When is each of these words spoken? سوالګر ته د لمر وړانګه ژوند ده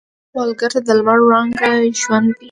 سوالګر 0.31 0.71
ته 0.75 0.79
د 0.87 0.89
لمر 0.97 1.19
وړانګه 1.21 1.67
ژوند 2.01 2.27
ده 2.31 2.35